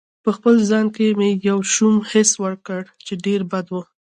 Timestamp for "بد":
3.51-3.67